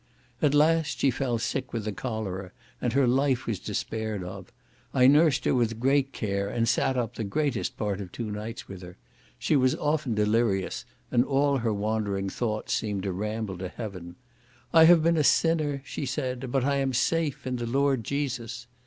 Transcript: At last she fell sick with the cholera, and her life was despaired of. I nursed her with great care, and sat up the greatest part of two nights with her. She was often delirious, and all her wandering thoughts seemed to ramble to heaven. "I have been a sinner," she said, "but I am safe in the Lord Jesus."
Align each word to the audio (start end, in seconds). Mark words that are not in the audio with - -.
At 0.41 0.55
last 0.55 0.97
she 0.97 1.11
fell 1.11 1.37
sick 1.37 1.73
with 1.73 1.85
the 1.85 1.91
cholera, 1.91 2.51
and 2.81 2.91
her 2.93 3.05
life 3.05 3.45
was 3.45 3.59
despaired 3.59 4.23
of. 4.23 4.51
I 4.95 5.05
nursed 5.05 5.45
her 5.45 5.53
with 5.53 5.79
great 5.79 6.11
care, 6.11 6.49
and 6.49 6.67
sat 6.67 6.97
up 6.97 7.13
the 7.13 7.23
greatest 7.23 7.77
part 7.77 8.01
of 8.01 8.11
two 8.11 8.31
nights 8.31 8.67
with 8.67 8.81
her. 8.81 8.97
She 9.37 9.55
was 9.55 9.75
often 9.75 10.15
delirious, 10.15 10.85
and 11.11 11.23
all 11.23 11.57
her 11.57 11.71
wandering 11.71 12.29
thoughts 12.31 12.73
seemed 12.73 13.03
to 13.03 13.11
ramble 13.13 13.59
to 13.59 13.69
heaven. 13.69 14.15
"I 14.73 14.85
have 14.85 15.03
been 15.03 15.17
a 15.17 15.23
sinner," 15.23 15.83
she 15.85 16.07
said, 16.07 16.51
"but 16.51 16.63
I 16.63 16.77
am 16.77 16.93
safe 16.93 17.45
in 17.45 17.57
the 17.57 17.67
Lord 17.67 18.03
Jesus." 18.03 18.65